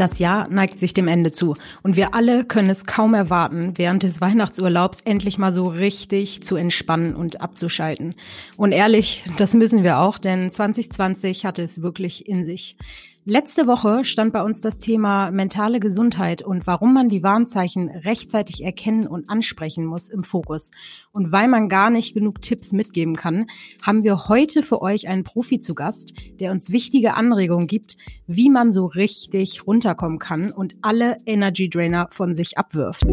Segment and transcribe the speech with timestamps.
[0.00, 4.02] Das Jahr neigt sich dem Ende zu und wir alle können es kaum erwarten, während
[4.02, 8.14] des Weihnachtsurlaubs endlich mal so richtig zu entspannen und abzuschalten.
[8.56, 12.78] Und ehrlich, das müssen wir auch, denn 2020 hatte es wirklich in sich.
[13.26, 18.64] Letzte Woche stand bei uns das Thema mentale Gesundheit und warum man die Warnzeichen rechtzeitig
[18.64, 20.70] erkennen und ansprechen muss im Fokus.
[21.12, 23.48] Und weil man gar nicht genug Tipps mitgeben kann,
[23.82, 28.48] haben wir heute für euch einen Profi zu Gast, der uns wichtige Anregungen gibt, wie
[28.48, 33.04] man so richtig runterkommen kann und alle Energy Drainer von sich abwirft.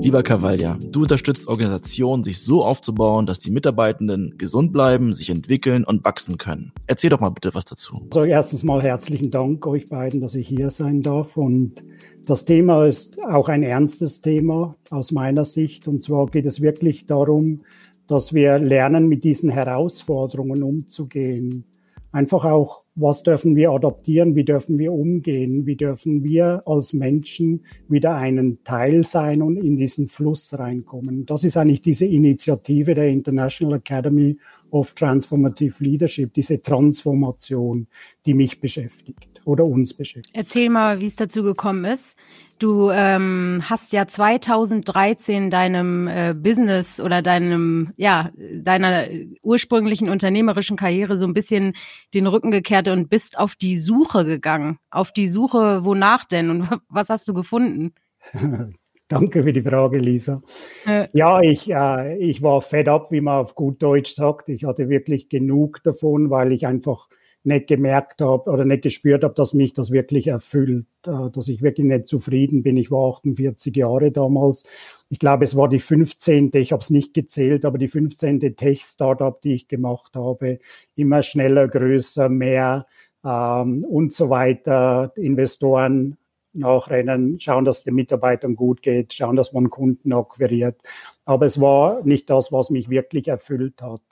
[0.00, 5.82] Lieber Cavaglia, du unterstützt Organisationen, sich so aufzubauen, dass die Mitarbeitenden gesund bleiben, sich entwickeln
[5.82, 6.72] und wachsen können.
[6.86, 8.02] Erzähl doch mal bitte was dazu.
[8.12, 11.36] Also erstens mal herzlichen Dank euch beiden, dass ich hier sein darf.
[11.36, 11.84] Und
[12.26, 15.88] das Thema ist auch ein ernstes Thema aus meiner Sicht.
[15.88, 17.62] Und zwar geht es wirklich darum,
[18.08, 21.64] dass wir lernen, mit diesen Herausforderungen umzugehen.
[22.12, 27.64] Einfach auch was dürfen wir adaptieren, wie dürfen wir umgehen, wie dürfen wir als Menschen
[27.88, 31.26] wieder einen Teil sein und in diesen Fluss reinkommen.
[31.26, 34.38] Das ist eigentlich diese Initiative der International Academy
[34.74, 37.86] of Transformative Leadership, diese Transformation,
[38.26, 40.34] die mich beschäftigt oder uns beschäftigt.
[40.34, 42.18] Erzähl mal, wie es dazu gekommen ist.
[42.58, 49.06] Du ähm, hast ja 2013 deinem äh, Business oder deinem ja deiner
[49.42, 51.74] ursprünglichen unternehmerischen Karriere so ein bisschen
[52.12, 54.78] den Rücken gekehrt und bist auf die Suche gegangen.
[54.90, 57.92] Auf die Suche, wonach denn und was hast du gefunden?
[59.14, 60.42] Danke für die Frage, Lisa.
[60.86, 61.06] Äh.
[61.12, 64.48] Ja, ich, äh, ich war fed up, wie man auf gut Deutsch sagt.
[64.48, 67.08] Ich hatte wirklich genug davon, weil ich einfach
[67.44, 71.62] nicht gemerkt habe oder nicht gespürt habe, dass mich das wirklich erfüllt, äh, dass ich
[71.62, 72.76] wirklich nicht zufrieden bin.
[72.76, 74.64] Ich war 48 Jahre damals.
[75.10, 76.50] Ich glaube, es war die 15.
[76.54, 78.56] Ich habe es nicht gezählt, aber die 15.
[78.56, 80.58] Tech-Startup, die ich gemacht habe.
[80.96, 82.86] Immer schneller, größer, mehr
[83.24, 85.12] ähm, und so weiter.
[85.16, 86.16] Investoren
[86.54, 90.80] nachrennen, schauen, dass es den Mitarbeitern gut geht, schauen, dass man Kunden akquiriert.
[91.24, 94.02] Aber es war nicht das, was mich wirklich erfüllt hat.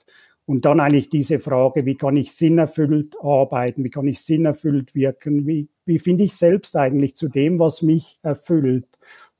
[0.45, 5.47] Und dann eigentlich diese Frage, wie kann ich sinnerfüllt arbeiten, wie kann ich sinnerfüllt wirken,
[5.47, 8.85] wie, wie finde ich selbst eigentlich zu dem, was mich erfüllt,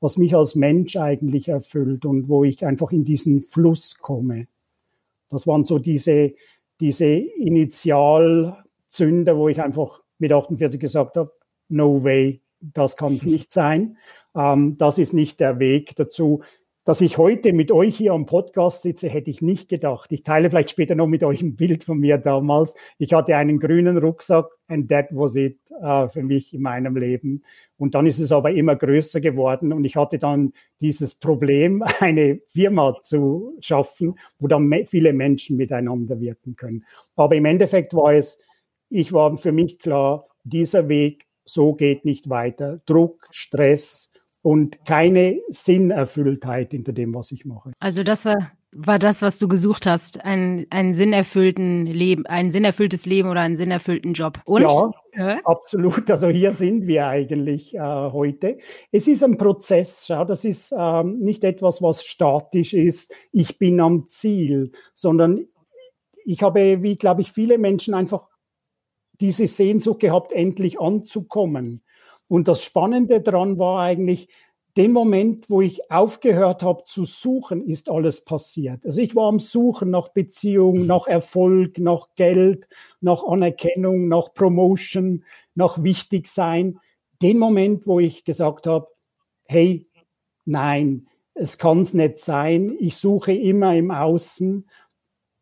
[0.00, 4.46] was mich als Mensch eigentlich erfüllt und wo ich einfach in diesen Fluss komme.
[5.30, 6.32] Das waren so diese,
[6.80, 11.32] diese Initialzünder, wo ich einfach mit 48 gesagt habe,
[11.68, 12.40] no way,
[12.72, 13.98] das kann es nicht sein.
[14.34, 16.42] Ähm, das ist nicht der Weg dazu.
[16.86, 20.12] Dass ich heute mit euch hier am Podcast sitze, hätte ich nicht gedacht.
[20.12, 22.74] Ich teile vielleicht später noch mit euch ein Bild von mir damals.
[22.98, 27.40] Ich hatte einen grünen Rucksack and that was it uh, für mich in meinem Leben.
[27.78, 30.52] Und dann ist es aber immer größer geworden und ich hatte dann
[30.82, 36.84] dieses Problem, eine Firma zu schaffen, wo dann viele Menschen miteinander wirken können.
[37.16, 38.42] Aber im Endeffekt war es,
[38.90, 42.80] ich war für mich klar, dieser Weg, so geht nicht weiter.
[42.86, 47.72] Druck, Stress, und keine Sinnerfülltheit hinter dem, was ich mache.
[47.78, 53.06] Also das war, war das, was du gesucht hast, ein, ein sinnerfüllten Leben, ein sinnerfülltes
[53.06, 54.40] Leben oder einen sinnerfüllten Job.
[54.44, 54.60] Und?
[54.60, 56.10] Ja, ja, absolut.
[56.10, 58.58] Also hier sind wir eigentlich äh, heute.
[58.92, 60.04] Es ist ein Prozess.
[60.06, 63.14] Schau, das ist ähm, nicht etwas, was statisch ist.
[63.32, 65.46] Ich bin am Ziel, sondern
[66.26, 68.28] ich habe, wie glaube ich, viele Menschen einfach
[69.24, 71.82] diese Sehnsucht gehabt, endlich anzukommen.
[72.28, 74.28] Und das Spannende daran war eigentlich,
[74.76, 78.84] den Moment, wo ich aufgehört habe zu suchen, ist alles passiert.
[78.84, 82.68] Also ich war am Suchen nach Beziehung, nach Erfolg, nach Geld,
[83.00, 85.24] nach Anerkennung, nach Promotion,
[85.54, 86.78] nach Wichtigsein.
[87.22, 88.88] Den Moment, wo ich gesagt habe,
[89.46, 89.88] hey,
[90.44, 92.76] nein, es kann es nicht sein.
[92.78, 94.68] Ich suche immer im Außen.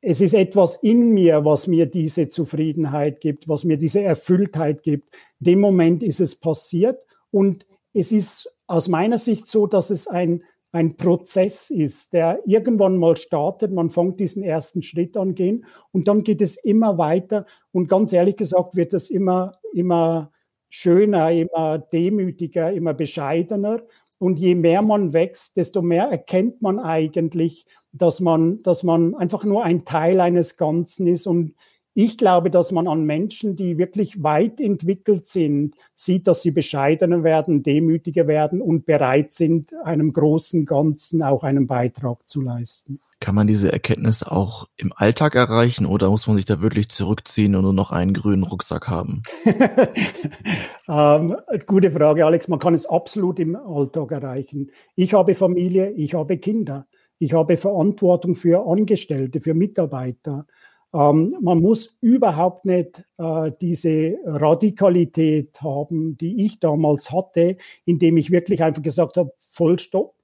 [0.05, 5.09] Es ist etwas in mir, was mir diese Zufriedenheit gibt, was mir diese Erfülltheit gibt
[5.43, 10.45] dem Moment ist es passiert und es ist aus meiner Sicht so, dass es ein,
[10.71, 13.73] ein Prozess ist, der irgendwann mal startet.
[13.73, 17.45] Man fängt diesen ersten Schritt an gehen und dann geht es immer weiter.
[17.73, 20.33] Und ganz ehrlich gesagt wird es immer, immer
[20.71, 23.83] schöner, immer demütiger, immer bescheidener.
[24.23, 29.43] Und je mehr man wächst, desto mehr erkennt man eigentlich, dass man, dass man einfach
[29.43, 31.57] nur ein Teil eines Ganzen ist und
[31.95, 37.23] ich glaube, dass man an Menschen, die wirklich weit entwickelt sind, sieht, dass sie bescheidener
[37.23, 43.01] werden, demütiger werden und bereit sind, einem großen Ganzen auch einen Beitrag zu leisten.
[43.21, 47.55] Kann man diese Erkenntnis auch im Alltag erreichen oder muss man sich da wirklich zurückziehen
[47.55, 49.23] und nur noch einen grünen Rucksack haben?
[50.89, 51.37] ähm,
[51.67, 52.49] gute Frage, Alex.
[52.49, 54.73] Man kann es absolut im Alltag erreichen.
[54.97, 56.89] Ich habe Familie, ich habe Kinder,
[57.21, 60.47] ich habe Verantwortung für Angestellte, für Mitarbeiter.
[60.95, 68.31] Ähm, man muss überhaupt nicht äh, diese Radikalität haben, die ich damals hatte, indem ich
[68.31, 70.15] wirklich einfach gesagt habe, Vollstopp.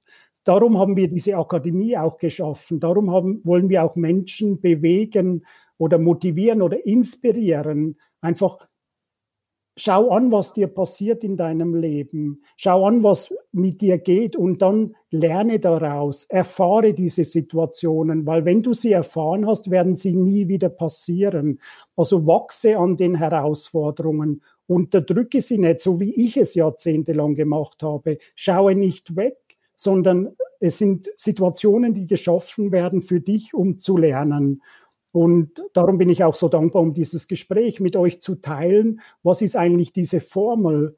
[0.43, 2.79] Darum haben wir diese Akademie auch geschaffen.
[2.79, 5.45] Darum haben, wollen wir auch Menschen bewegen
[5.77, 8.57] oder motivieren oder inspirieren, einfach
[9.81, 12.43] Schau an, was dir passiert in deinem Leben.
[12.57, 16.25] Schau an, was mit dir geht und dann lerne daraus.
[16.25, 21.59] Erfahre diese Situationen, weil wenn du sie erfahren hast, werden sie nie wieder passieren.
[21.95, 24.43] Also wachse an den Herausforderungen.
[24.67, 28.19] Unterdrücke sie nicht, so wie ich es jahrzehntelang gemacht habe.
[28.35, 29.37] Schaue nicht weg,
[29.75, 34.61] sondern es sind Situationen, die geschaffen werden für dich, um zu lernen.
[35.11, 39.01] Und darum bin ich auch so dankbar, um dieses Gespräch mit euch zu teilen.
[39.23, 40.97] Was ist eigentlich diese Formel,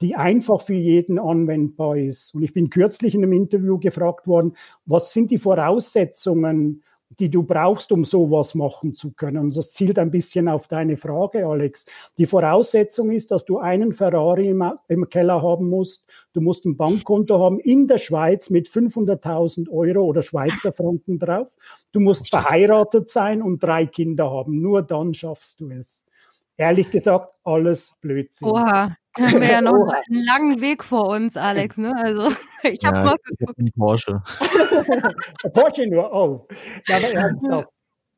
[0.00, 2.34] die einfach für jeden anwendbar ist?
[2.34, 4.56] Und ich bin kürzlich in einem Interview gefragt worden,
[4.86, 6.82] was sind die Voraussetzungen,
[7.18, 9.38] die du brauchst, um sowas machen zu können.
[9.38, 11.84] Und das zielt ein bisschen auf deine Frage, Alex.
[12.18, 16.04] Die Voraussetzung ist, dass du einen Ferrari im, im Keller haben musst.
[16.32, 21.48] Du musst ein Bankkonto haben in der Schweiz mit 500.000 Euro oder Schweizer Franken drauf.
[21.92, 24.60] Du musst verheiratet sein und drei Kinder haben.
[24.60, 26.06] Nur dann schaffst du es.
[26.60, 28.48] Ehrlich gesagt, alles Blödsinn.
[28.48, 31.78] Oha, da haben wir ja noch einen langen Weg vor uns, Alex.
[31.78, 31.96] Ne?
[31.96, 32.28] Also
[32.62, 33.58] ich habe ja, mal geguckt.
[33.58, 34.22] Hab Porsche.
[35.54, 36.46] Porsche nur, oh.
[36.86, 37.72] Ja, aber ernsthaft.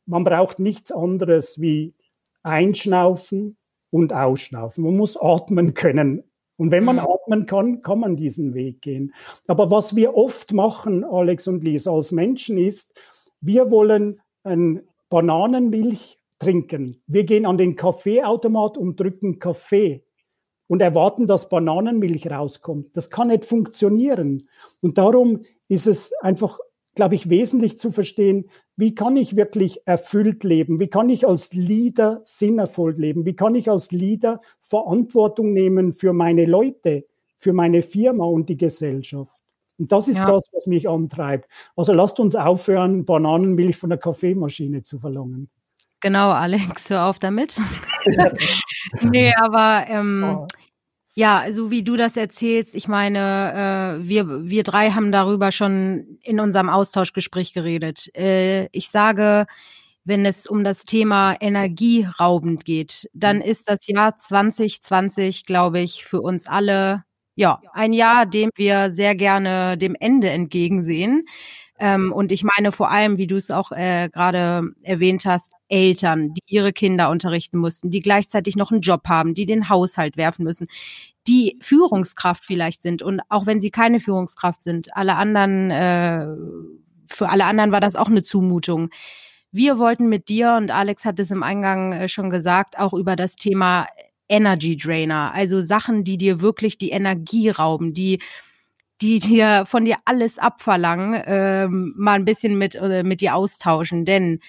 [0.07, 1.95] Man braucht nichts anderes wie
[2.43, 3.59] einschnaufen
[3.91, 4.83] und ausschnaufen.
[4.83, 6.25] Man muss atmen können.
[6.57, 7.07] Und wenn man mhm.
[7.07, 9.15] atmen kann, kann man diesen Weg gehen.
[9.47, 12.93] Aber was wir oft machen, Alex und Lisa, als Menschen ist,
[13.41, 17.03] wir wollen ein Bananenmilch trinken.
[17.07, 20.05] Wir gehen an den Kaffeeautomat und drücken Kaffee
[20.67, 22.97] und erwarten, dass Bananenmilch rauskommt.
[22.97, 24.49] Das kann nicht funktionieren.
[24.81, 26.59] Und darum ist es einfach,
[26.95, 30.81] glaube ich, wesentlich zu verstehen, wie kann ich wirklich erfüllt leben?
[30.81, 33.27] Wie kann ich als Leader sinnervoll leben?
[33.27, 37.07] Wie kann ich als Leader Verantwortung nehmen für meine Leute,
[37.37, 39.37] für meine Firma und die Gesellschaft?
[39.79, 40.27] Und das ist ja.
[40.27, 41.49] das, was mich antreibt.
[41.77, 45.51] Also lasst uns aufhören, Bananenmilch von der Kaffeemaschine zu verlangen.
[46.03, 47.61] Genau, Alex, hör auf damit.
[49.03, 50.47] nee, aber ähm, oh.
[51.15, 56.19] ja, so wie du das erzählst, ich meine, äh, wir, wir drei haben darüber schon
[56.23, 58.11] in unserem Austauschgespräch geredet.
[58.17, 59.47] Äh, ich sage,
[60.05, 63.43] wenn es um das Thema energieraubend geht, dann mhm.
[63.43, 67.05] ist das Jahr 2020, glaube ich, für uns alle
[67.37, 71.27] ja ein Jahr, dem wir sehr gerne dem Ende entgegensehen.
[71.83, 76.33] Ähm, und ich meine vor allem, wie du es auch äh, gerade erwähnt hast, Eltern,
[76.33, 80.45] die ihre Kinder unterrichten mussten, die gleichzeitig noch einen Job haben, die den Haushalt werfen
[80.45, 80.69] müssen,
[81.27, 86.29] die Führungskraft vielleicht sind und auch wenn sie keine Führungskraft sind, alle anderen, äh,
[87.09, 88.91] für alle anderen war das auch eine Zumutung.
[89.51, 93.17] Wir wollten mit dir, und Alex hat es im Eingang äh, schon gesagt, auch über
[93.17, 93.89] das Thema
[94.29, 98.21] Energy Drainer, also Sachen, die dir wirklich die Energie rauben, die
[99.03, 104.05] die dir von dir alles abverlangen, ähm, mal ein bisschen mit, äh, mit dir austauschen.
[104.05, 104.41] Denn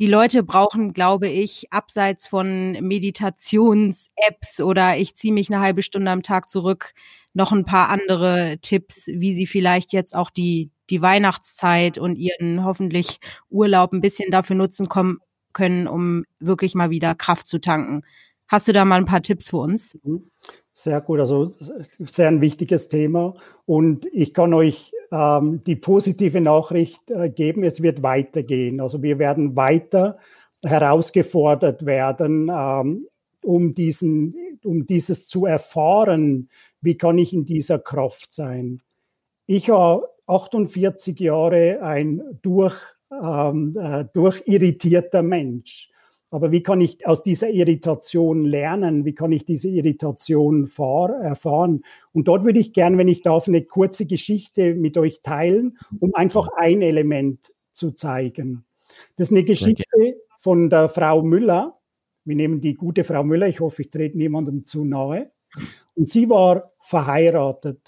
[0.00, 6.10] die Leute brauchen, glaube ich, abseits von Meditations-Apps oder ich ziehe mich eine halbe Stunde
[6.10, 6.94] am Tag zurück,
[7.32, 12.64] noch ein paar andere Tipps, wie sie vielleicht jetzt auch die, die Weihnachtszeit und ihren
[12.64, 13.18] hoffentlich
[13.50, 15.18] Urlaub ein bisschen dafür nutzen kommen,
[15.52, 18.02] können, um wirklich mal wieder Kraft zu tanken.
[18.48, 19.96] Hast du da mal ein paar Tipps für uns?
[20.76, 21.52] Sehr gut, also
[22.00, 23.36] sehr ein wichtiges Thema.
[23.64, 28.80] Und ich kann euch ähm, die positive Nachricht äh, geben, es wird weitergehen.
[28.80, 30.18] Also wir werden weiter
[30.64, 33.06] herausgefordert werden, ähm,
[33.44, 34.34] um, diesen,
[34.64, 36.48] um dieses zu erfahren,
[36.80, 38.82] wie kann ich in dieser Kraft sein.
[39.46, 42.74] Ich habe 48 Jahre ein durch,
[43.12, 45.90] ähm, äh, durchirritierter Mensch.
[46.34, 49.04] Aber wie kann ich aus dieser Irritation lernen?
[49.04, 51.84] Wie kann ich diese Irritation erfahren?
[52.12, 56.12] Und dort würde ich gerne, wenn ich darf, eine kurze Geschichte mit euch teilen, um
[56.16, 58.64] einfach ein Element zu zeigen.
[59.14, 59.84] Das ist eine Geschichte
[60.36, 61.78] von der Frau Müller.
[62.24, 63.46] Wir nehmen die gute Frau Müller.
[63.46, 65.30] Ich hoffe, ich trete niemandem zu nahe.
[65.94, 67.78] Und sie war verheiratet.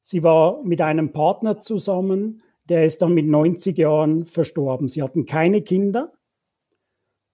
[0.00, 4.88] Sie war mit einem Partner zusammen, der ist dann mit 90 Jahren verstorben.
[4.88, 6.10] Sie hatten keine Kinder.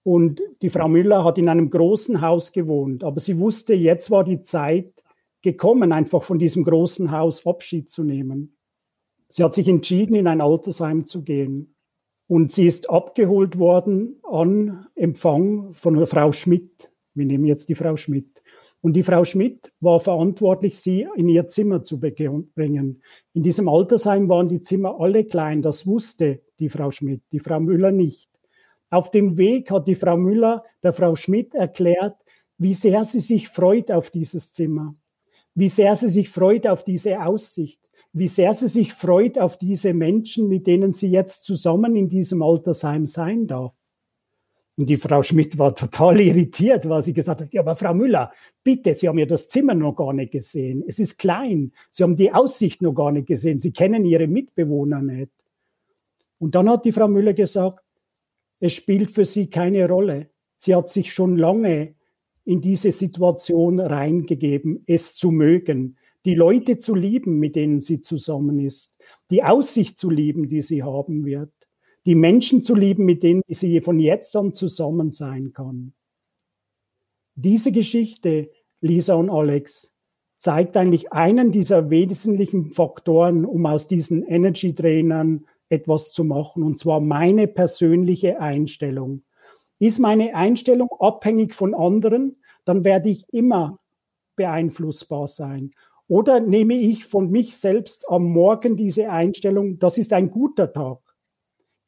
[0.03, 4.23] Und die Frau Müller hat in einem großen Haus gewohnt, aber sie wusste, jetzt war
[4.23, 5.03] die Zeit
[5.41, 8.57] gekommen, einfach von diesem großen Haus Abschied zu nehmen.
[9.27, 11.75] Sie hat sich entschieden, in ein Altersheim zu gehen.
[12.27, 16.91] Und sie ist abgeholt worden an Empfang von Frau Schmidt.
[17.13, 18.41] Wir nehmen jetzt die Frau Schmidt.
[18.81, 23.03] Und die Frau Schmidt war verantwortlich, sie in ihr Zimmer zu bringen.
[23.33, 27.59] In diesem Altersheim waren die Zimmer alle klein, das wusste die Frau Schmidt, die Frau
[27.59, 28.30] Müller nicht.
[28.91, 32.17] Auf dem Weg hat die Frau Müller der Frau Schmidt erklärt,
[32.57, 34.95] wie sehr sie sich freut auf dieses Zimmer,
[35.55, 37.79] wie sehr sie sich freut auf diese Aussicht,
[38.11, 42.43] wie sehr sie sich freut auf diese Menschen, mit denen sie jetzt zusammen in diesem
[42.43, 43.73] Altersheim sein darf.
[44.75, 48.31] Und die Frau Schmidt war total irritiert, weil sie gesagt hat, ja, aber Frau Müller,
[48.63, 50.83] bitte, Sie haben ja das Zimmer noch gar nicht gesehen.
[50.85, 51.71] Es ist klein.
[51.91, 53.59] Sie haben die Aussicht noch gar nicht gesehen.
[53.59, 55.31] Sie kennen Ihre Mitbewohner nicht.
[56.39, 57.83] Und dann hat die Frau Müller gesagt,
[58.61, 60.29] es spielt für sie keine Rolle.
[60.57, 61.95] Sie hat sich schon lange
[62.45, 68.59] in diese Situation reingegeben, es zu mögen, die Leute zu lieben, mit denen sie zusammen
[68.59, 68.97] ist,
[69.29, 71.51] die Aussicht zu lieben, die sie haben wird
[72.05, 75.93] die Menschen zu lieben, mit denen sie von jetzt an zusammen sein kann.
[77.35, 78.49] Diese Geschichte,
[78.81, 79.95] Lisa und Alex,
[80.37, 86.99] zeigt eigentlich einen dieser wesentlichen Faktoren, um aus diesen Energy-Trainern etwas zu machen, und zwar
[86.99, 89.23] meine persönliche Einstellung.
[89.79, 93.79] Ist meine Einstellung abhängig von anderen, dann werde ich immer
[94.35, 95.71] beeinflussbar sein.
[96.07, 100.99] Oder nehme ich von mich selbst am Morgen diese Einstellung, das ist ein guter Tag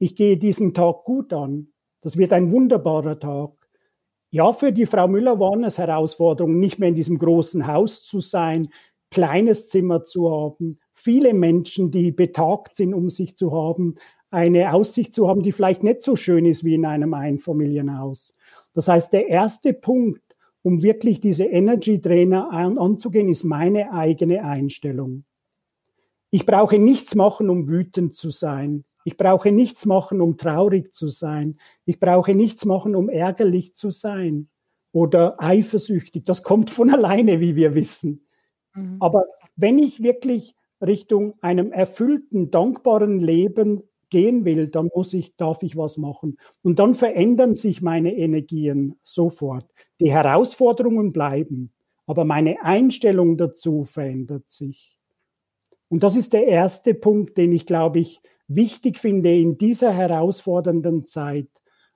[0.04, 1.70] ich gehe diesen Tag gut an.
[2.02, 3.52] Das wird ein wunderbarer Tag.
[4.32, 8.20] Ja, für die Frau Müller waren es Herausforderungen, nicht mehr in diesem großen Haus zu
[8.20, 8.70] sein,
[9.12, 13.96] kleines Zimmer zu haben, viele Menschen, die betagt sind, um sich zu haben,
[14.32, 18.36] eine Aussicht zu haben, die vielleicht nicht so schön ist wie in einem Einfamilienhaus.
[18.74, 20.22] Das heißt, der erste Punkt,
[20.64, 25.26] um wirklich diese Energy Trainer an, anzugehen, ist meine eigene Einstellung.
[26.32, 28.86] Ich brauche nichts machen, um wütend zu sein.
[29.06, 31.60] Ich brauche nichts machen, um traurig zu sein.
[31.86, 34.48] Ich brauche nichts machen, um ärgerlich zu sein
[34.94, 36.24] oder eifersüchtig.
[36.24, 38.26] Das kommt von alleine, wie wir wissen.
[38.74, 38.98] Mhm.
[39.00, 45.64] Aber wenn ich wirklich Richtung einem erfüllten, dankbaren Leben gehen will, dann muss ich, darf
[45.64, 46.38] ich was machen.
[46.62, 49.66] Und dann verändern sich meine Energien sofort.
[50.00, 51.74] Die Herausforderungen bleiben,
[52.06, 55.00] aber meine Einstellung dazu verändert sich.
[55.90, 61.06] Und das ist der erste Punkt, den ich, glaube ich, wichtig finde in dieser herausfordernden
[61.08, 61.48] Zeit.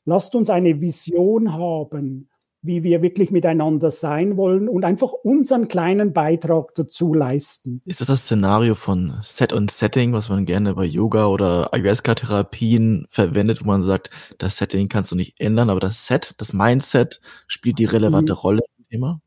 [0.05, 2.29] Lasst uns eine Vision haben,
[2.61, 7.81] wie wir wirklich miteinander sein wollen und einfach unseren kleinen Beitrag dazu leisten.
[7.85, 13.05] Ist das das Szenario von Set und Setting, was man gerne bei Yoga oder Ayahuasca-Therapien
[13.09, 17.21] verwendet, wo man sagt, das Setting kannst du nicht ändern, aber das Set, das Mindset
[17.47, 18.39] spielt die relevante mhm.
[18.39, 19.21] Rolle immer?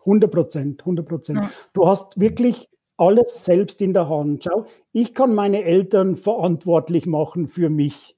[0.00, 1.38] 100 Prozent, 100 Prozent.
[1.38, 1.50] Ja.
[1.72, 4.44] Du hast wirklich alles selbst in der Hand.
[4.44, 8.16] Schau, ich kann meine Eltern verantwortlich machen für mich.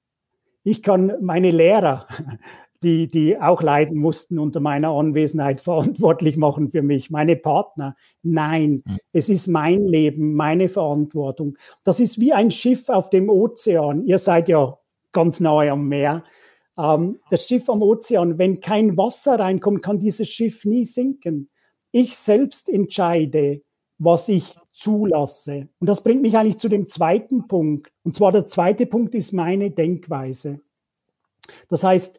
[0.63, 2.07] Ich kann meine Lehrer,
[2.85, 7.11] die, die auch leiden mussten unter meiner Anwesenheit, verantwortlich machen für mich.
[7.11, 7.97] Meine Partner.
[8.23, 8.99] Nein, mhm.
[9.13, 11.57] es ist mein Leben, meine Verantwortung.
[11.85, 14.05] Das ist wie ein Schiff auf dem Ozean.
[14.05, 14.79] Ihr seid ja
[15.13, 16.25] ganz nahe am Meer.
[16.79, 21.49] Ähm, das Schiff am Ozean, wenn kein Wasser reinkommt, kann dieses Schiff nie sinken.
[21.91, 23.63] Ich selbst entscheide,
[23.99, 25.69] was ich zulasse.
[25.79, 27.93] Und das bringt mich eigentlich zu dem zweiten Punkt.
[28.03, 30.61] Und zwar der zweite Punkt ist meine Denkweise.
[31.69, 32.19] Das heißt,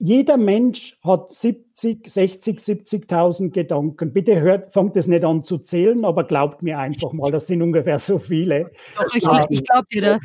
[0.00, 4.14] jeder Mensch hat 70, 60, 70.000 Gedanken.
[4.14, 7.60] Bitte hört, fangt es nicht an zu zählen, aber glaubt mir einfach mal, das sind
[7.60, 8.70] ungefähr so viele.
[8.96, 10.20] Doch, ich, ähm, ich glaube dir das.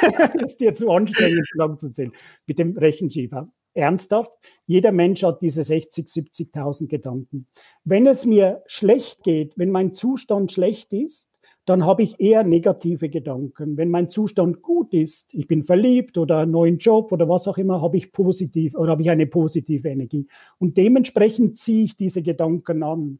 [0.00, 2.12] das ist dir zu anstrengend, lang zu zählen.
[2.46, 4.32] Mit dem Rechenschieber ernsthaft.
[4.66, 7.46] Jeder Mensch hat diese 60, 70.000 Gedanken.
[7.84, 11.30] Wenn es mir schlecht geht, wenn mein Zustand schlecht ist,
[11.66, 13.76] dann habe ich eher negative Gedanken.
[13.76, 17.58] Wenn mein Zustand gut ist, ich bin verliebt oder einen neuen Job oder was auch
[17.58, 20.28] immer, habe ich positiv oder habe ich eine positive Energie.
[20.58, 23.18] Und dementsprechend ziehe ich diese Gedanken an.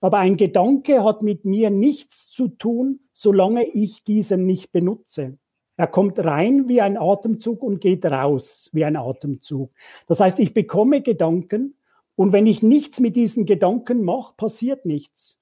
[0.00, 5.38] Aber ein Gedanke hat mit mir nichts zu tun, solange ich diesen nicht benutze.
[5.76, 9.72] Er kommt rein wie ein Atemzug und geht raus wie ein Atemzug.
[10.06, 11.74] Das heißt, ich bekomme Gedanken
[12.16, 15.40] und wenn ich nichts mit diesen Gedanken mache, passiert nichts.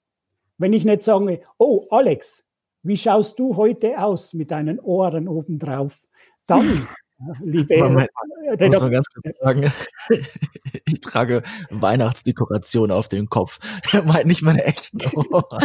[0.58, 2.46] Wenn ich nicht sage, oh Alex,
[2.82, 5.98] wie schaust du heute aus mit deinen Ohren obendrauf?
[6.46, 6.86] Dann,
[7.42, 8.10] liebe Moment,
[8.60, 9.72] muss man ganz kurz sagen,
[10.84, 13.58] ich trage Weihnachtsdekoration auf dem Kopf.
[13.92, 15.62] Er meint nicht meine echten Ohren.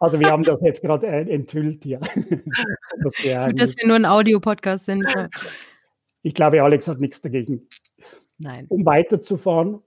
[0.00, 1.98] Also wir haben das jetzt gerade äh, enthüllt hier.
[2.00, 5.04] das Gut, dass wir nur ein Audiopodcast sind.
[6.22, 7.68] Ich glaube, Alex hat nichts dagegen.
[8.38, 8.66] Nein.
[8.68, 9.80] Um weiterzufahren,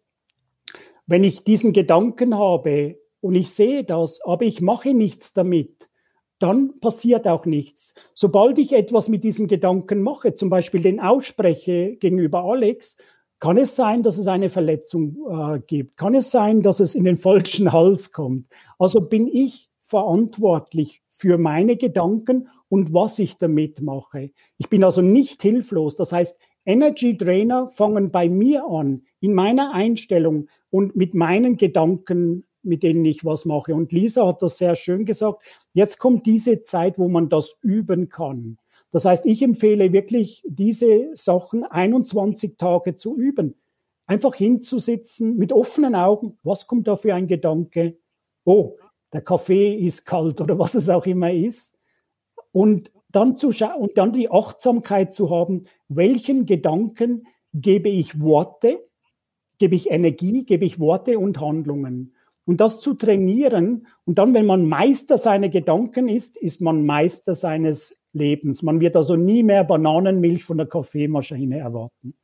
[1.07, 5.89] wenn ich diesen Gedanken habe und ich sehe das, aber ich mache nichts damit,
[6.39, 7.93] dann passiert auch nichts.
[8.13, 12.97] Sobald ich etwas mit diesem Gedanken mache, zum Beispiel den ausspreche gegenüber Alex,
[13.39, 15.97] kann es sein, dass es eine Verletzung äh, gibt?
[15.97, 18.47] Kann es sein, dass es in den falschen Hals kommt?
[18.77, 24.31] Also bin ich verantwortlich für meine Gedanken und was ich damit mache.
[24.57, 25.95] Ich bin also nicht hilflos.
[25.95, 32.45] Das heißt, Energy Trainer fangen bei mir an, in meiner Einstellung und mit meinen Gedanken,
[32.63, 33.73] mit denen ich was mache.
[33.73, 35.41] Und Lisa hat das sehr schön gesagt.
[35.73, 38.57] Jetzt kommt diese Zeit, wo man das üben kann.
[38.91, 43.55] Das heißt, ich empfehle wirklich, diese Sachen 21 Tage zu üben.
[44.05, 46.37] Einfach hinzusitzen mit offenen Augen.
[46.43, 47.97] Was kommt da für ein Gedanke?
[48.43, 48.77] Oh,
[49.13, 51.79] der Kaffee ist kalt oder was es auch immer ist.
[52.51, 58.79] Und dann zu und dann die Achtsamkeit zu haben, welchen Gedanken gebe ich Worte,
[59.57, 62.13] gebe ich Energie, gebe ich Worte und Handlungen.
[62.45, 67.35] Und das zu trainieren und dann, wenn man Meister seiner Gedanken ist, ist man Meister
[67.35, 68.63] seines Lebens.
[68.63, 72.15] Man wird also nie mehr Bananenmilch von der Kaffeemaschine erwarten.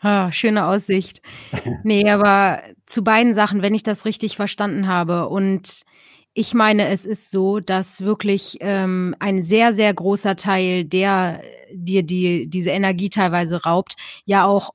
[0.00, 1.22] Ah, schöne Aussicht.
[1.84, 5.28] Nee, aber zu beiden Sachen, wenn ich das richtig verstanden habe.
[5.28, 5.82] Und
[6.34, 12.02] ich meine, es ist so, dass wirklich ähm, ein sehr, sehr großer Teil, der dir
[12.02, 14.70] die, diese Energie teilweise raubt, ja auch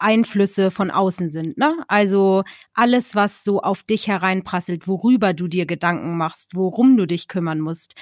[0.00, 1.58] Einflüsse von außen sind.
[1.58, 1.76] Ne?
[1.88, 2.42] Also
[2.74, 7.60] alles, was so auf dich hereinprasselt, worüber du dir Gedanken machst, worum du dich kümmern
[7.60, 7.94] musst.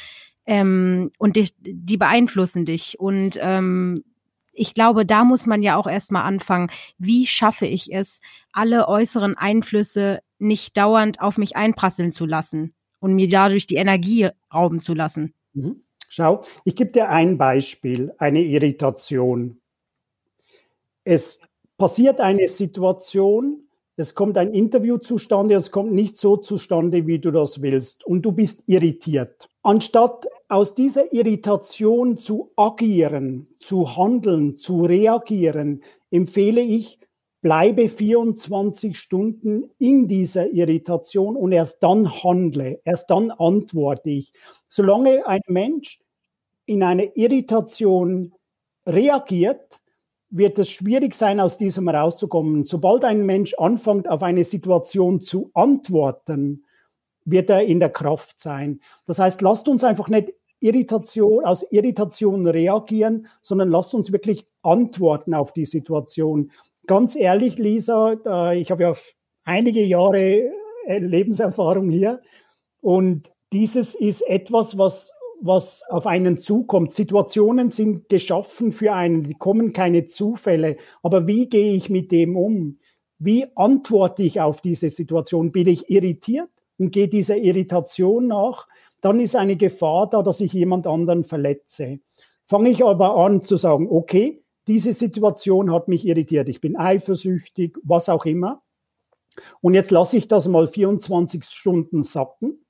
[0.47, 2.99] Ähm, und die, die beeinflussen dich.
[2.99, 4.05] Und ähm,
[4.53, 8.21] ich glaube, da muss man ja auch erstmal anfangen, wie schaffe ich es,
[8.53, 14.29] alle äußeren Einflüsse nicht dauernd auf mich einprasseln zu lassen und mir dadurch die Energie
[14.53, 15.35] rauben zu lassen.
[15.53, 15.83] Mhm.
[16.09, 19.61] Schau, ich gebe dir ein Beispiel, eine Irritation.
[21.05, 21.43] Es
[21.79, 27.31] passiert eine Situation, es kommt ein Interview zustande, es kommt nicht so zustande, wie du
[27.31, 29.49] das willst und du bist irritiert.
[29.63, 36.99] Anstatt aus dieser Irritation zu agieren, zu handeln, zu reagieren, empfehle ich,
[37.41, 44.33] bleibe 24 Stunden in dieser Irritation und erst dann handle, erst dann antworte ich.
[44.69, 46.01] Solange ein Mensch
[46.67, 48.35] in eine Irritation
[48.87, 49.81] reagiert,
[50.31, 52.65] wird es schwierig sein, aus diesem rauszukommen.
[52.65, 56.65] Sobald ein Mensch anfängt, auf eine Situation zu antworten,
[57.25, 58.81] wird er in der Kraft sein.
[59.07, 65.35] Das heißt, lasst uns einfach nicht Irritation, aus Irritation reagieren, sondern lasst uns wirklich antworten
[65.35, 66.51] auf die Situation.
[66.87, 68.95] Ganz ehrlich, Lisa, ich habe ja
[69.45, 70.51] einige Jahre
[70.87, 72.21] äh, Lebenserfahrung hier
[72.81, 76.93] und dieses ist etwas, was was auf einen zukommt.
[76.93, 80.77] Situationen sind geschaffen für einen, die kommen keine Zufälle.
[81.03, 82.79] Aber wie gehe ich mit dem um?
[83.19, 85.53] Wie antworte ich auf diese Situation?
[85.53, 88.69] Bin ich irritiert und gehe dieser Irritation nach?
[89.01, 92.01] Dann ist eine Gefahr da, dass ich jemand anderen verletze.
[92.47, 96.49] Fange ich aber an zu sagen, okay, diese Situation hat mich irritiert.
[96.49, 98.63] Ich bin eifersüchtig, was auch immer.
[99.61, 102.65] Und jetzt lasse ich das mal 24 Stunden sacken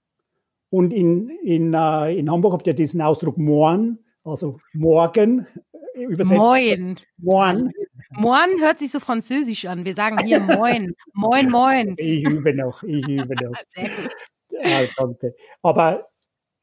[0.71, 5.47] und in, in, uh, in Hamburg habt ihr diesen Ausdruck morgen, also morgen.
[5.95, 6.39] Äh, übersetzt.
[6.39, 7.01] Moin.
[7.19, 7.73] Moin.
[8.11, 9.85] Moin hört sich so französisch an.
[9.85, 10.95] Wir sagen hier moin.
[11.13, 11.95] moin, moin.
[11.99, 13.55] Ich übe noch, ich übe noch.
[14.49, 14.95] Sehr gut.
[14.97, 15.35] Danke.
[15.63, 16.09] Aber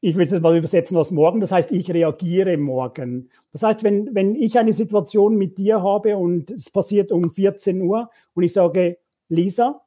[0.00, 1.40] ich will es jetzt mal übersetzen als morgen.
[1.40, 3.30] Das heißt, ich reagiere morgen.
[3.52, 7.80] Das heißt, wenn, wenn ich eine Situation mit dir habe und es passiert um 14
[7.80, 9.82] Uhr und ich sage, Lisa,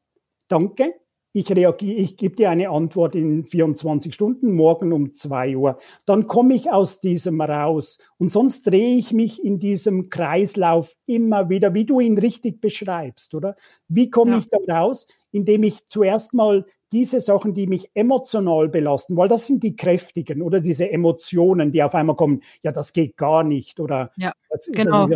[0.47, 0.95] danke,
[1.31, 5.77] ich reagiere, ich gebe dir eine Antwort in 24 Stunden, morgen um zwei Uhr.
[6.05, 7.99] Dann komme ich aus diesem raus.
[8.17, 13.35] Und sonst drehe ich mich in diesem Kreislauf immer wieder, wie du ihn richtig beschreibst,
[13.35, 13.55] oder?
[13.87, 14.37] Wie komme ja.
[14.39, 15.07] ich da raus?
[15.31, 20.41] Indem ich zuerst mal diese Sachen, die mich emotional belasten, weil das sind die kräftigen
[20.41, 24.31] oder diese Emotionen, die auf einmal kommen, ja, das geht gar nicht oder ja,
[24.71, 25.07] genau.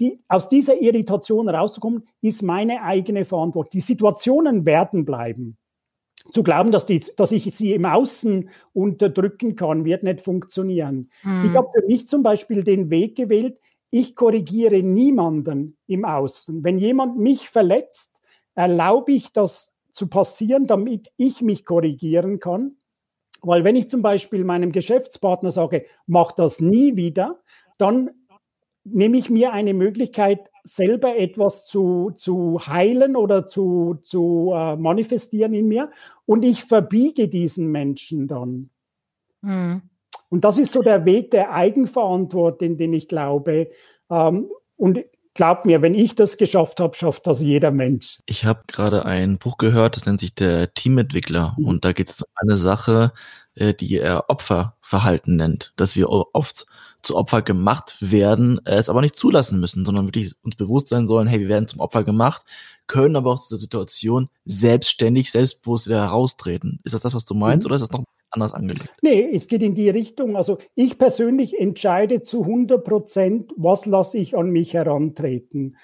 [0.00, 3.70] Die, aus dieser Irritation rauszukommen, ist meine eigene Verantwortung.
[3.74, 5.56] Die Situationen werden bleiben.
[6.32, 11.10] Zu glauben, dass, die, dass ich sie im Außen unterdrücken kann, wird nicht funktionieren.
[11.20, 11.44] Hm.
[11.44, 13.58] Ich habe für mich zum Beispiel den Weg gewählt,
[13.90, 16.64] ich korrigiere niemanden im Außen.
[16.64, 18.20] Wenn jemand mich verletzt,
[18.54, 22.76] erlaube ich das zu passieren, damit ich mich korrigieren kann.
[23.40, 27.40] Weil wenn ich zum Beispiel meinem Geschäftspartner sage, mach das nie wieder,
[27.78, 28.10] dann
[28.84, 35.54] nehme ich mir eine Möglichkeit, selber etwas zu, zu heilen oder zu, zu äh, manifestieren
[35.54, 35.90] in mir
[36.26, 38.70] und ich verbiege diesen Menschen dann.
[39.42, 39.82] Mhm.
[40.30, 43.70] Und das ist so der Weg der Eigenverantwortung, den ich glaube.
[44.10, 45.04] Ähm, und
[45.34, 48.20] glaub mir, wenn ich das geschafft habe, schafft das jeder Mensch.
[48.26, 51.54] Ich habe gerade ein Buch gehört, das nennt sich der Teamentwickler.
[51.58, 51.66] Mhm.
[51.66, 53.12] Und da geht es um eine Sache,
[53.56, 56.66] äh, die er Opferverhalten nennt, dass wir oft
[57.02, 61.28] zu Opfer gemacht werden, es aber nicht zulassen müssen, sondern wirklich uns bewusst sein sollen,
[61.28, 62.42] hey, wir werden zum Opfer gemacht,
[62.86, 66.80] können aber aus dieser Situation selbstständig, selbstbewusst wieder heraustreten.
[66.84, 67.68] Ist das das, was du meinst, mhm.
[67.68, 68.90] oder ist das noch anders angelegt?
[69.02, 70.36] Nee, es geht in die Richtung.
[70.36, 75.76] Also ich persönlich entscheide zu 100 Prozent, was lasse ich an mich herantreten.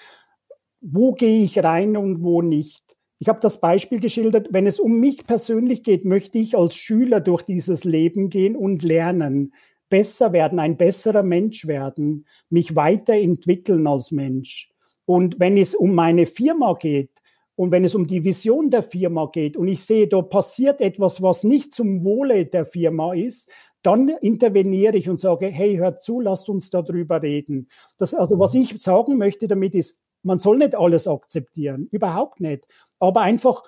[0.81, 2.85] Wo gehe ich rein und wo nicht.
[3.19, 7.21] Ich habe das Beispiel geschildert, wenn es um mich persönlich geht, möchte ich als Schüler
[7.21, 9.53] durch dieses Leben gehen und lernen,
[9.91, 14.71] besser werden, ein besserer Mensch werden, mich weiterentwickeln als Mensch.
[15.05, 17.11] Und wenn es um meine Firma geht
[17.57, 21.21] und wenn es um die Vision der Firma geht und ich sehe, da passiert etwas,
[21.21, 23.51] was nicht zum Wohle der Firma ist,
[23.83, 27.69] dann interveniere ich und sage, hey, hört zu, lasst uns darüber reden.
[27.99, 32.65] Das, also was ich sagen möchte damit ist, man soll nicht alles akzeptieren, überhaupt nicht
[33.01, 33.65] aber einfach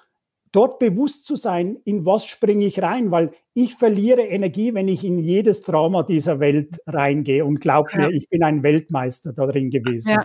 [0.53, 5.03] dort bewusst zu sein, in was springe ich rein, weil ich verliere Energie, wenn ich
[5.03, 8.01] in jedes Drama dieser Welt reingehe und glaub ja.
[8.01, 10.11] mir, ich bin ein Weltmeister darin gewesen.
[10.11, 10.25] Ja,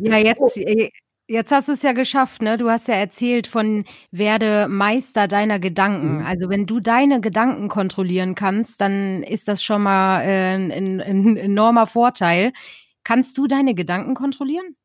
[0.00, 0.88] ja jetzt, äh,
[1.28, 2.56] jetzt hast du es ja geschafft, ne?
[2.58, 6.18] Du hast ja erzählt von werde Meister deiner Gedanken.
[6.18, 6.26] Mhm.
[6.26, 11.36] Also wenn du deine Gedanken kontrollieren kannst, dann ist das schon mal äh, ein, ein
[11.36, 12.52] enormer Vorteil.
[13.04, 14.76] Kannst du deine Gedanken kontrollieren?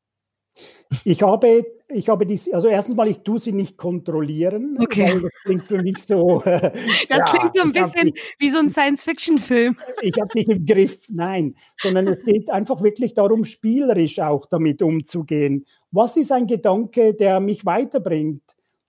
[1.06, 4.78] Ich habe, ich habe dies, also erstens mal, ich tue sie nicht kontrollieren.
[4.80, 5.20] Okay.
[5.22, 6.40] das klingt für mich so.
[6.46, 6.72] das
[7.10, 9.78] ja, klingt so ein bisschen nicht, wie so ein Science-Fiction-Film.
[10.02, 14.82] Ich habe dich im Griff, nein, sondern es geht einfach wirklich darum, spielerisch auch damit
[14.82, 15.66] umzugehen.
[15.92, 18.44] Was ist ein Gedanke, der mich weiterbringt?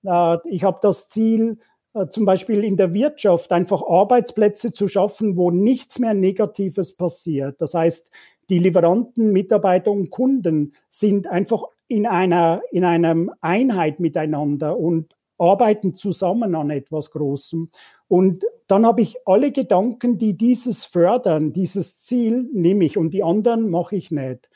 [0.04, 1.58] Äh, ich habe das Ziel,
[1.94, 7.60] äh, zum Beispiel in der Wirtschaft einfach Arbeitsplätze zu schaffen, wo nichts mehr Negatives passiert.
[7.60, 8.10] Das heißt,
[8.48, 15.94] die Lieferanten, Mitarbeiter und Kunden sind einfach in einer, in einer Einheit miteinander und arbeiten
[15.94, 17.68] zusammen an etwas Großem.
[18.08, 23.22] Und dann habe ich alle Gedanken, die dieses fördern, dieses Ziel nehme ich und die
[23.24, 24.48] anderen mache ich nicht.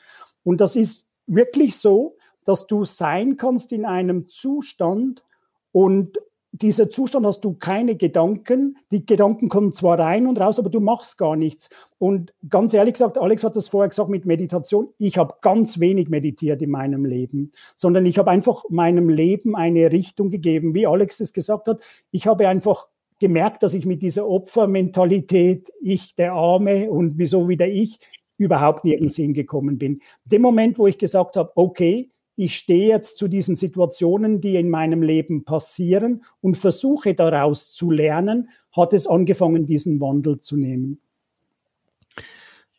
[0.43, 5.23] Und das ist wirklich so, dass du sein kannst in einem Zustand
[5.71, 6.17] und
[6.61, 8.77] dieser Zustand hast du keine Gedanken.
[8.91, 11.69] Die Gedanken kommen zwar rein und raus, aber du machst gar nichts.
[11.99, 14.89] Und ganz ehrlich gesagt, Alex hat das vorher gesagt mit Meditation.
[14.97, 19.91] Ich habe ganz wenig meditiert in meinem Leben, sondern ich habe einfach meinem Leben eine
[19.91, 20.75] Richtung gegeben.
[20.75, 21.79] Wie Alex es gesagt hat,
[22.11, 22.87] ich habe einfach
[23.19, 27.99] gemerkt, dass ich mit dieser Opfermentalität, ich der Arme und wieso wieder ich,
[28.37, 30.01] überhaupt nirgends hingekommen bin.
[30.25, 34.69] Dem Moment, wo ich gesagt habe, okay, ich stehe jetzt zu diesen Situationen, die in
[34.69, 41.01] meinem Leben passieren und versuche daraus zu lernen, hat es angefangen, diesen Wandel zu nehmen.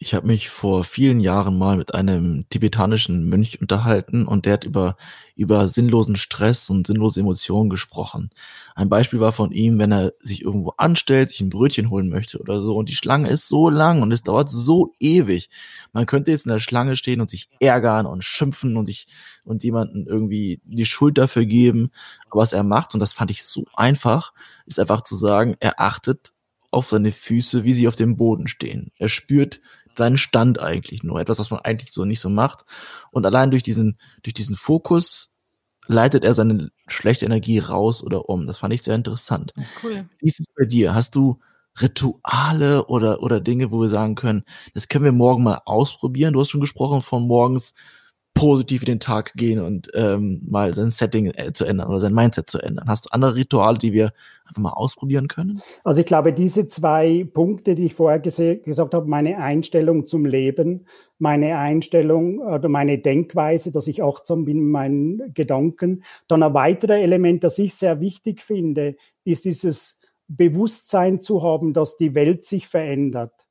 [0.01, 4.65] Ich habe mich vor vielen Jahren mal mit einem tibetanischen Mönch unterhalten und der hat
[4.65, 4.97] über,
[5.35, 8.31] über sinnlosen Stress und sinnlose Emotionen gesprochen.
[8.77, 12.39] Ein Beispiel war von ihm, wenn er sich irgendwo anstellt, sich ein Brötchen holen möchte
[12.39, 15.51] oder so und die Schlange ist so lang und es dauert so ewig.
[15.93, 19.09] Man könnte jetzt in der Schlange stehen und sich ärgern und schimpfen und sich
[19.43, 21.91] und jemanden irgendwie die Schuld dafür geben.
[22.31, 24.33] Aber was er macht, und das fand ich so einfach,
[24.65, 26.33] ist einfach zu sagen, er achtet
[26.71, 28.93] auf seine Füße, wie sie auf dem Boden stehen.
[28.99, 29.61] Er spürt
[29.99, 31.21] seinen Stand eigentlich nur.
[31.21, 32.65] Etwas, was man eigentlich so nicht so macht.
[33.11, 35.31] Und allein durch diesen, durch diesen Fokus
[35.87, 38.47] leitet er seine schlechte Energie raus oder um.
[38.47, 39.53] Das fand ich sehr interessant.
[39.83, 40.09] Cool.
[40.19, 40.95] Wie ist es bei dir?
[40.95, 41.41] Hast du
[41.81, 46.33] Rituale oder, oder Dinge, wo wir sagen können, das können wir morgen mal ausprobieren?
[46.33, 47.75] Du hast schon gesprochen von morgens
[48.39, 52.15] positiv in den Tag gehen und ähm, mal sein Setting äh, zu ändern oder sein
[52.15, 52.89] Mindset zu ändern.
[52.89, 54.13] Hast du andere Rituale, die wir
[54.47, 55.61] einfach mal ausprobieren können?
[55.83, 60.87] Also ich glaube, diese zwei Punkte, die ich vorher gesagt habe, meine Einstellung zum Leben,
[61.19, 66.05] meine Einstellung oder meine Denkweise, dass ich achtsam bin mit meinen Gedanken.
[66.29, 71.97] Dann ein weiteres Element, das ich sehr wichtig finde, ist dieses Bewusstsein zu haben, dass
[71.97, 73.48] die Welt sich verändert.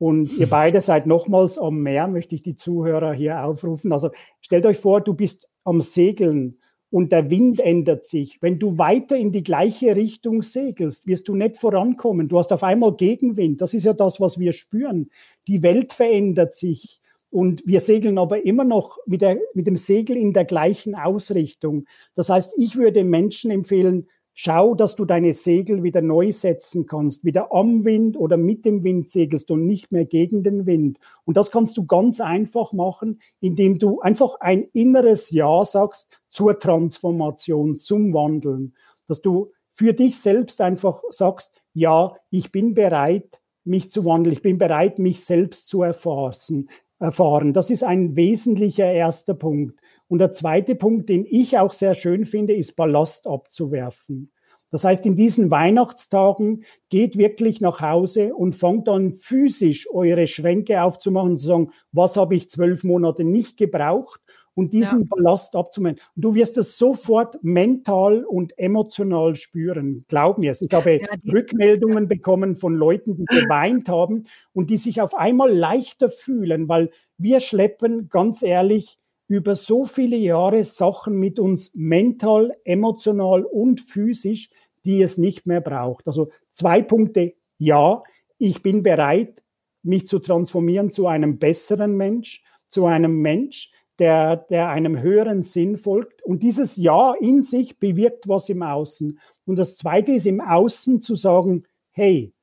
[0.00, 3.92] Und ihr beide seid nochmals am Meer, möchte ich die Zuhörer hier aufrufen.
[3.92, 4.10] Also
[4.40, 6.58] stellt euch vor, du bist am Segeln
[6.90, 8.38] und der Wind ändert sich.
[8.40, 12.28] Wenn du weiter in die gleiche Richtung segelst, wirst du nicht vorankommen.
[12.28, 13.60] Du hast auf einmal Gegenwind.
[13.60, 15.10] Das ist ja das, was wir spüren.
[15.46, 17.00] Die Welt verändert sich.
[17.28, 21.84] Und wir segeln aber immer noch mit, der, mit dem Segel in der gleichen Ausrichtung.
[22.16, 27.24] Das heißt, ich würde Menschen empfehlen, Schau, dass du deine Segel wieder neu setzen kannst,
[27.24, 30.98] wieder am Wind oder mit dem Wind segelst und nicht mehr gegen den Wind.
[31.24, 36.58] Und das kannst du ganz einfach machen, indem du einfach ein inneres Ja sagst zur
[36.58, 38.74] Transformation, zum Wandeln.
[39.08, 44.32] Dass du für dich selbst einfach sagst, ja, ich bin bereit, mich zu wandeln.
[44.32, 47.52] Ich bin bereit, mich selbst zu erfassen, erfahren.
[47.52, 49.78] Das ist ein wesentlicher erster Punkt.
[50.10, 54.32] Und der zweite Punkt, den ich auch sehr schön finde, ist Ballast abzuwerfen.
[54.72, 60.82] Das heißt, in diesen Weihnachtstagen geht wirklich nach Hause und fangt an physisch eure Schränke
[60.82, 64.20] aufzumachen und zu sagen, was habe ich zwölf Monate nicht gebraucht
[64.54, 65.06] und diesen ja.
[65.08, 66.00] Ballast abzumelden.
[66.16, 70.04] Und du wirst es sofort mental und emotional spüren.
[70.08, 70.60] Glaub mir es.
[70.60, 75.52] Ich habe ja, Rückmeldungen bekommen von Leuten, die geweint haben und die sich auf einmal
[75.52, 78.99] leichter fühlen, weil wir schleppen ganz ehrlich
[79.30, 84.50] über so viele Jahre Sachen mit uns mental, emotional und physisch,
[84.84, 86.08] die es nicht mehr braucht.
[86.08, 87.34] Also zwei Punkte.
[87.56, 88.02] Ja,
[88.38, 89.44] ich bin bereit,
[89.84, 95.76] mich zu transformieren zu einem besseren Mensch, zu einem Mensch, der, der einem höheren Sinn
[95.76, 96.24] folgt.
[96.24, 99.20] Und dieses Ja in sich bewirkt was im Außen.
[99.46, 102.34] Und das Zweite ist im Außen zu sagen, hey,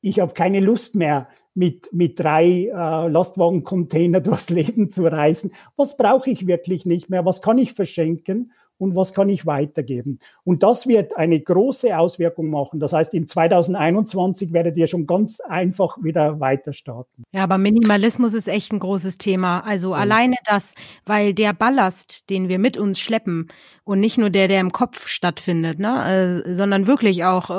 [0.00, 5.52] ich habe keine Lust mehr, mit, mit drei äh, Lastwagencontainer durchs Leben zu reisen.
[5.76, 7.24] Was brauche ich wirklich nicht mehr?
[7.24, 8.52] Was kann ich verschenken?
[8.78, 10.18] Und was kann ich weitergeben.
[10.44, 12.80] Und das wird eine große Auswirkung machen.
[12.80, 17.24] Das heißt, in 2021 werdet ihr schon ganz einfach wieder weiter starten.
[17.32, 19.60] Ja, aber Minimalismus ist echt ein großes Thema.
[19.60, 19.98] Also ja.
[19.98, 20.74] alleine das,
[21.06, 23.48] weil der Ballast, den wir mit uns schleppen
[23.84, 27.54] und nicht nur der, der im Kopf stattfindet, ne, äh, sondern wirklich auch, äh,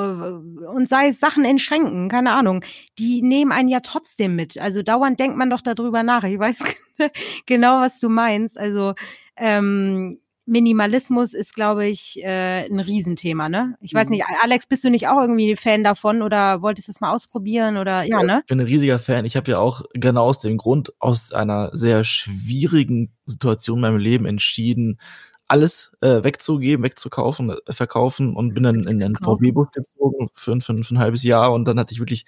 [0.68, 2.64] und sei es Sachen in Schränken, keine Ahnung,
[3.00, 4.60] die nehmen einen ja trotzdem mit.
[4.60, 6.24] Also dauernd denkt man doch darüber nach.
[6.24, 6.64] Ich weiß
[7.46, 8.60] genau, was du meinst.
[8.60, 8.94] Also
[9.38, 13.78] ähm, Minimalismus ist, glaube ich, äh, ein Riesenthema, ne?
[13.82, 14.16] Ich weiß mhm.
[14.16, 17.78] nicht, Alex, bist du nicht auch irgendwie Fan davon oder wolltest du es mal ausprobieren
[17.78, 18.42] oder ja, ne?
[18.42, 19.26] Ich bin ein riesiger Fan.
[19.26, 23.98] Ich habe ja auch genau aus dem Grund aus einer sehr schwierigen Situation in meinem
[23.98, 25.00] Leben entschieden,
[25.48, 30.84] alles äh, wegzugeben, wegzukaufen, äh, verkaufen und bin dann in einen VW-Bus gezogen für, für,
[30.84, 32.26] für ein halbes Jahr und dann hatte ich wirklich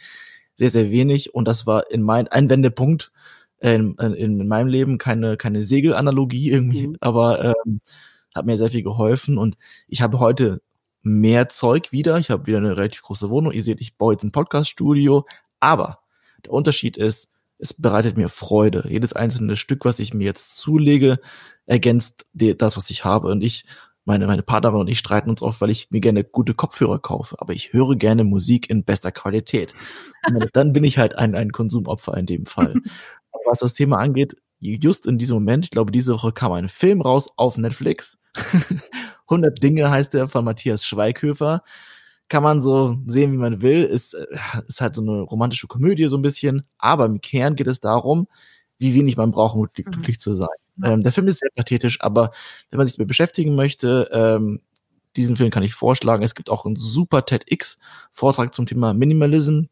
[0.56, 3.12] sehr, sehr wenig und das war in mein ein Wendepunkt
[3.60, 6.98] in, in, in meinem Leben keine, keine Segelanalogie irgendwie, mhm.
[7.00, 7.82] aber ähm,
[8.36, 10.62] hat mir sehr viel geholfen und ich habe heute
[11.02, 12.18] mehr Zeug wieder.
[12.18, 13.52] Ich habe wieder eine relativ große Wohnung.
[13.52, 15.26] Ihr seht, ich baue jetzt ein Podcast-Studio,
[15.60, 16.00] aber
[16.46, 18.86] der Unterschied ist, es bereitet mir Freude.
[18.88, 21.20] Jedes einzelne Stück, was ich mir jetzt zulege,
[21.66, 23.30] ergänzt das, was ich habe.
[23.30, 23.66] Und ich,
[24.08, 27.36] meine, meine Partnerin und ich streiten uns oft, weil ich mir gerne gute Kopfhörer kaufe.
[27.40, 29.76] Aber ich höre gerne Musik in bester Qualität.
[30.26, 32.76] Und dann bin ich halt ein, ein Konsumopfer in dem Fall.
[33.48, 37.02] was das Thema angeht, just in diesem Moment, ich glaube, diese Woche kam ein Film
[37.02, 38.18] raus auf Netflix.
[39.30, 41.64] 100 Dinge heißt der von Matthias Schweighöfer.
[42.30, 43.84] Kann man so sehen, wie man will.
[43.84, 44.26] Ist, äh,
[44.68, 46.66] ist halt so eine romantische Komödie so ein bisschen.
[46.78, 48.28] Aber im Kern geht es darum,
[48.80, 50.20] wie wenig man braucht, um glücklich mhm.
[50.20, 50.48] zu sein.
[50.84, 52.32] Ähm, der Film ist sehr pathetisch, aber
[52.70, 54.62] wenn man sich damit beschäftigen möchte, ähm,
[55.16, 56.24] diesen Film kann ich vorschlagen.
[56.24, 59.64] Es gibt auch einen super TEDx-Vortrag zum Thema Minimalism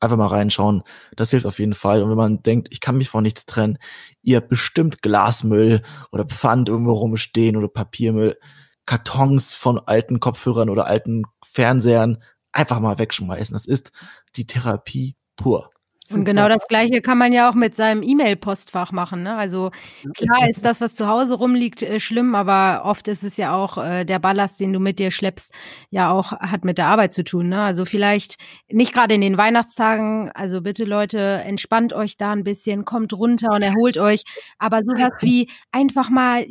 [0.00, 0.82] einfach mal reinschauen.
[1.16, 2.02] Das hilft auf jeden Fall.
[2.02, 3.78] Und wenn man denkt, ich kann mich von nichts trennen,
[4.22, 5.82] ihr habt bestimmt Glasmüll
[6.12, 8.38] oder Pfand irgendwo rumstehen oder Papiermüll,
[8.84, 13.54] Kartons von alten Kopfhörern oder alten Fernsehern einfach mal wegschmeißen.
[13.54, 13.92] Das ist
[14.36, 15.70] die Therapie pur.
[16.08, 16.20] Super.
[16.20, 19.24] Und genau das Gleiche kann man ja auch mit seinem E-Mail-Postfach machen.
[19.24, 19.34] Ne?
[19.34, 19.72] Also
[20.14, 23.76] klar ist das, was zu Hause rumliegt, äh, schlimm, aber oft ist es ja auch
[23.76, 25.52] äh, der Ballast, den du mit dir schleppst,
[25.90, 27.48] ja auch hat mit der Arbeit zu tun.
[27.48, 27.60] Ne?
[27.60, 28.36] Also vielleicht
[28.70, 30.30] nicht gerade in den Weihnachtstagen.
[30.30, 34.22] Also bitte Leute, entspannt euch da ein bisschen, kommt runter und erholt euch.
[34.60, 36.46] Aber sowas wie einfach mal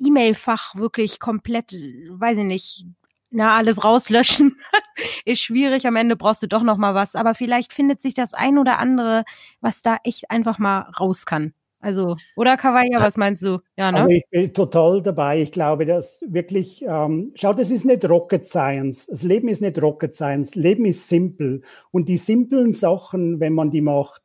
[0.00, 2.84] E-Mail-Fach wirklich komplett, weiß ich nicht,
[3.30, 4.56] na, alles rauslöschen
[5.24, 5.86] ist schwierig.
[5.86, 7.14] Am Ende brauchst du doch noch mal was.
[7.14, 9.24] Aber vielleicht findet sich das ein oder andere,
[9.60, 11.52] was da echt einfach mal raus kann.
[11.80, 13.60] Also, oder Kawaya, was meinst du?
[13.76, 13.98] Ja, ne?
[13.98, 15.40] Also ich bin total dabei.
[15.40, 19.06] Ich glaube, dass wirklich, ähm, schau, das ist nicht Rocket Science.
[19.06, 20.56] Das Leben ist nicht Rocket Science.
[20.56, 21.62] Leben ist simpel.
[21.92, 24.22] Und die simplen Sachen, wenn man die macht,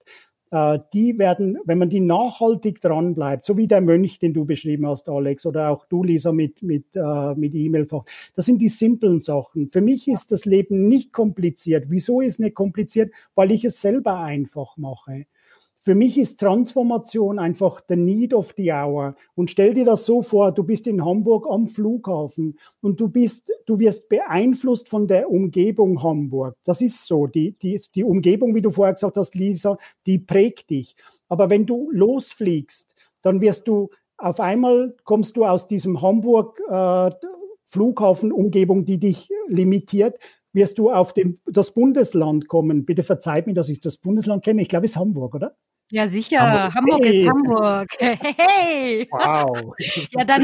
[0.94, 4.88] die werden, wenn man die nachhaltig dran bleibt, so wie der Mönch, den du beschrieben
[4.88, 8.04] hast, Alex, oder auch du, Lisa, mit, mit, äh, mit E-Mail-Fach,
[8.36, 9.70] das sind die simplen Sachen.
[9.70, 11.86] Für mich ist das Leben nicht kompliziert.
[11.90, 13.12] Wieso ist nicht kompliziert?
[13.34, 15.26] Weil ich es selber einfach mache.
[15.86, 19.18] Für mich ist Transformation einfach the need of the hour.
[19.36, 23.52] Und stell dir das so vor, du bist in Hamburg am Flughafen und du bist,
[23.66, 26.56] du wirst beeinflusst von der Umgebung Hamburg.
[26.64, 27.28] Das ist so.
[27.28, 30.96] Die, die, die Umgebung, wie du vorher gesagt hast, Lisa, die prägt dich.
[31.28, 37.12] Aber wenn du losfliegst, dann wirst du auf einmal kommst du aus diesem Hamburg äh,
[37.66, 40.18] Flughafenumgebung, die dich limitiert,
[40.54, 42.86] wirst du auf dem, das Bundesland kommen.
[42.86, 44.62] Bitte verzeiht mir, dass ich das Bundesland kenne.
[44.62, 45.58] Ich glaube, es ist Hamburg, oder?
[45.92, 46.40] Ja, sicher.
[46.40, 47.22] Hamburg, Hamburg hey.
[47.22, 47.88] ist Hamburg.
[48.00, 49.08] Hey.
[49.12, 49.76] Wow.
[50.12, 50.44] Ja, dann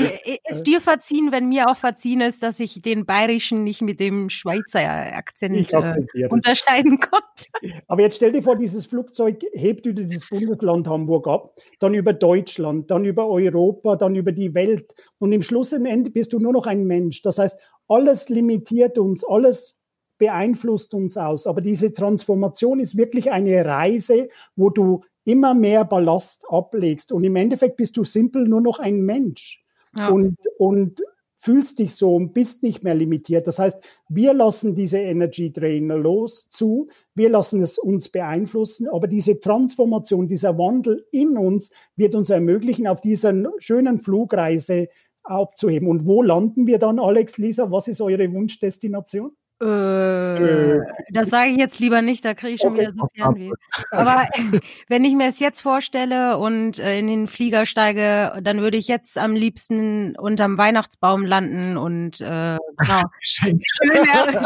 [0.49, 4.29] ist dir verziehen, wenn mir auch verziehen ist, dass ich den bayerischen nicht mit dem
[4.29, 7.75] Schweizer Akzent äh, unterscheiden konnte.
[7.87, 12.13] Aber jetzt stell dir vor, dieses Flugzeug hebt über dieses Bundesland Hamburg ab, dann über
[12.13, 14.93] Deutschland, dann über Europa, dann über die Welt.
[15.17, 17.21] Und im Schluss im Ende bist du nur noch ein Mensch.
[17.21, 19.79] Das heißt, alles limitiert uns, alles
[20.19, 21.47] beeinflusst uns aus.
[21.47, 27.11] Aber diese Transformation ist wirklich eine Reise, wo du immer mehr Ballast ablegst.
[27.11, 29.63] Und im Endeffekt bist du simpel nur noch ein Mensch.
[29.95, 30.09] Ja.
[30.09, 31.01] Und, und
[31.37, 33.47] fühlst dich so und bist nicht mehr limitiert.
[33.47, 39.07] Das heißt, wir lassen diese Energy Trainer los zu, wir lassen es uns beeinflussen, aber
[39.07, 44.89] diese Transformation, dieser Wandel in uns wird uns ermöglichen, auf dieser schönen Flugreise
[45.23, 45.87] abzuheben.
[45.87, 47.71] Und wo landen wir dann, Alex, Lisa?
[47.71, 49.31] Was ist eure Wunschdestination?
[49.61, 53.51] Äh, äh, das sage ich jetzt lieber nicht, da kriege ich schon wieder so Fernweh.
[53.91, 54.25] Aber
[54.87, 58.87] wenn ich mir es jetzt vorstelle und äh, in den Flieger steige, dann würde ich
[58.87, 63.61] jetzt am liebsten unterm Weihnachtsbaum landen und äh, genau, schöne,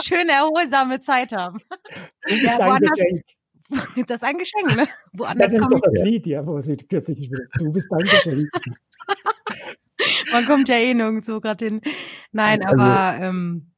[0.03, 1.59] schöne, erholsame Zeit haben.
[2.25, 3.23] Das ist ja, ein Geschenk.
[4.07, 4.87] Das ist ein Geschenk, ne?
[5.13, 8.49] Woanders das ist doch das Lied, ja, wo sie kürzlich Du bist ein Geschenk.
[10.31, 11.81] Man kommt ja eh nirgendwo gerade hin.
[12.31, 13.72] Nein, also, aber ähm,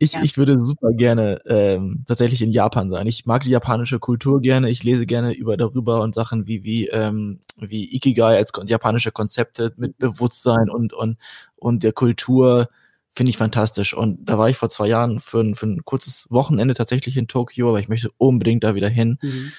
[0.00, 0.22] ich, ja.
[0.22, 3.06] ich würde super gerne ähm, tatsächlich in Japan sein.
[3.08, 4.70] Ich mag die japanische Kultur gerne.
[4.70, 9.72] Ich lese gerne über darüber und Sachen wie wie ähm, wie Ikigai als japanische Konzepte
[9.76, 11.18] mit Bewusstsein und und
[11.56, 12.68] und der Kultur
[13.08, 13.92] finde ich fantastisch.
[13.92, 17.26] Und da war ich vor zwei Jahren für ein, für ein kurzes Wochenende tatsächlich in
[17.26, 19.18] Tokio, aber ich möchte unbedingt da wieder hin.
[19.20, 19.52] Mhm.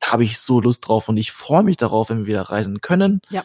[0.00, 2.80] Da habe ich so Lust drauf und ich freue mich darauf, wenn wir wieder reisen
[2.80, 3.20] können.
[3.30, 3.44] Ja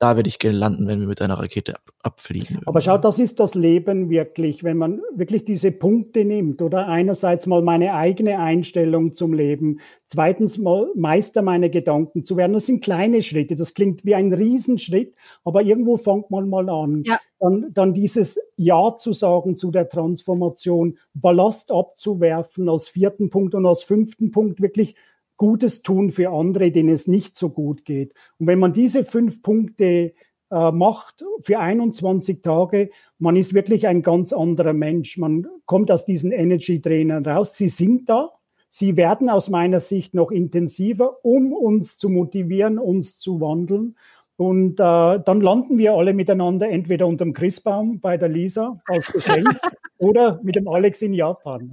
[0.00, 2.60] da werde ich gerne landen, wenn wir mit einer Rakete ab, abfliegen.
[2.64, 7.46] Aber schau, das ist das Leben wirklich, wenn man wirklich diese Punkte nimmt oder einerseits
[7.46, 12.54] mal meine eigene Einstellung zum Leben, zweitens mal Meister meiner Gedanken zu werden.
[12.54, 17.02] Das sind kleine Schritte, das klingt wie ein Riesenschritt, aber irgendwo fängt man mal an.
[17.04, 17.20] Ja.
[17.38, 23.66] Dann, dann dieses Ja zu sagen zu der Transformation, Ballast abzuwerfen als vierten Punkt und
[23.66, 24.94] als fünften Punkt wirklich
[25.40, 28.12] Gutes tun für andere, denen es nicht so gut geht.
[28.38, 30.12] Und wenn man diese fünf Punkte
[30.50, 35.16] äh, macht für 21 Tage, man ist wirklich ein ganz anderer Mensch.
[35.16, 37.56] Man kommt aus diesen Energy-Trainern raus.
[37.56, 38.32] Sie sind da.
[38.68, 43.96] Sie werden aus meiner Sicht noch intensiver, um uns zu motivieren, uns zu wandeln.
[44.36, 49.48] Und äh, dann landen wir alle miteinander entweder unterm Christbaum bei der Lisa als Geschenk
[49.96, 51.72] oder mit dem Alex in Japan.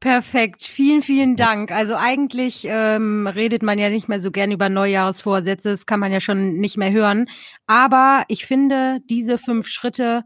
[0.00, 1.72] Perfekt, vielen, vielen Dank.
[1.72, 6.12] Also eigentlich ähm, redet man ja nicht mehr so gern über Neujahrsvorsätze, das kann man
[6.12, 7.28] ja schon nicht mehr hören.
[7.66, 10.22] Aber ich finde, diese fünf Schritte,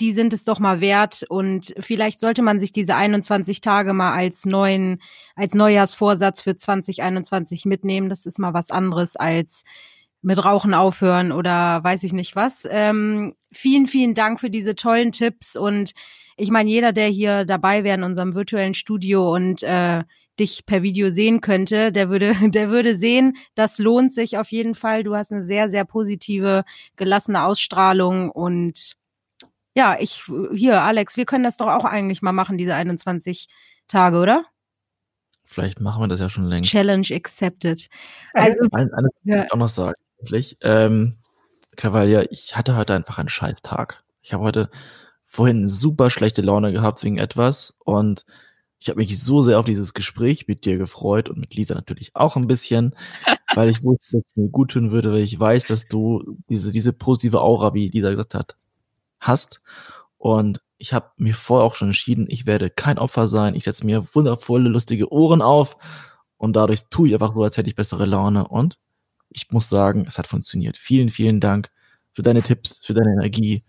[0.00, 1.24] die sind es doch mal wert.
[1.28, 5.00] Und vielleicht sollte man sich diese 21 Tage mal als neuen,
[5.36, 8.08] als Neujahrsvorsatz für 2021 mitnehmen.
[8.08, 9.62] Das ist mal was anderes als
[10.22, 12.66] mit Rauchen aufhören oder weiß ich nicht was.
[12.68, 15.92] Ähm, vielen, vielen Dank für diese tollen Tipps und
[16.36, 20.02] ich meine, jeder, der hier dabei wäre in unserem virtuellen Studio und äh,
[20.38, 24.74] dich per Video sehen könnte, der würde, der würde sehen, das lohnt sich auf jeden
[24.74, 25.04] Fall.
[25.04, 26.64] Du hast eine sehr, sehr positive,
[26.96, 28.96] gelassene Ausstrahlung und
[29.76, 33.48] ja, ich, hier, Alex, wir können das doch auch eigentlich mal machen, diese 21
[33.88, 34.44] Tage, oder?
[35.44, 36.70] Vielleicht machen wir das ja schon längst.
[36.70, 37.88] Challenge accepted.
[38.32, 39.44] Also, eine, eine ja.
[39.44, 40.56] ich auch noch sagen, wirklich.
[40.62, 41.16] Ähm,
[41.76, 44.04] Cavalier, ich hatte heute einfach einen scheiß Tag.
[44.22, 44.70] Ich habe heute
[45.34, 48.24] vorhin super schlechte Laune gehabt wegen etwas und
[48.78, 52.14] ich habe mich so sehr auf dieses Gespräch mit dir gefreut und mit Lisa natürlich
[52.14, 52.94] auch ein bisschen,
[53.54, 56.70] weil ich wusste, dass es mir gut tun würde, weil ich weiß, dass du diese,
[56.70, 58.56] diese positive Aura, wie Lisa gesagt hat,
[59.20, 59.62] hast.
[60.18, 63.54] Und ich habe mir vorher auch schon entschieden, ich werde kein Opfer sein.
[63.54, 65.78] Ich setze mir wundervolle, lustige Ohren auf
[66.36, 68.46] und dadurch tue ich einfach so, als hätte ich bessere Laune.
[68.46, 68.78] Und
[69.30, 70.76] ich muss sagen, es hat funktioniert.
[70.76, 71.70] Vielen, vielen Dank
[72.12, 73.64] für deine Tipps, für deine Energie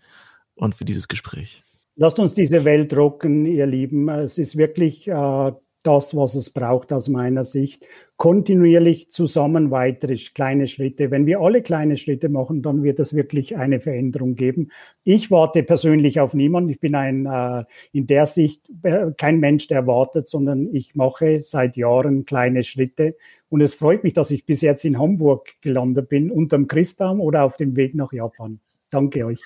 [0.56, 1.62] und für dieses Gespräch.
[1.94, 4.08] Lasst uns diese Welt rocken, ihr Lieben.
[4.08, 5.52] Es ist wirklich äh,
[5.86, 7.86] das, was es braucht aus meiner Sicht.
[8.16, 11.10] Kontinuierlich zusammen weitere kleine Schritte.
[11.10, 14.70] Wenn wir alle kleine Schritte machen, dann wird es wirklich eine Veränderung geben.
[15.04, 16.70] Ich warte persönlich auf niemanden.
[16.70, 21.42] Ich bin ein äh, in der Sicht äh, kein Mensch, der wartet, sondern ich mache
[21.42, 23.16] seit Jahren kleine Schritte.
[23.48, 27.44] Und es freut mich, dass ich bis jetzt in Hamburg gelandet bin, unterm Christbaum oder
[27.44, 28.60] auf dem Weg nach Japan.
[28.90, 29.40] Danke euch.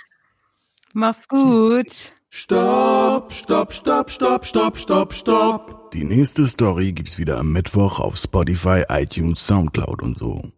[0.92, 2.12] Mach's gut.
[2.30, 5.90] Stopp, stopp, stopp, stopp, stopp, stopp, stopp.
[5.92, 10.50] Die nächste Story gibt's wieder am Mittwoch auf Spotify, iTunes, Soundcloud und so.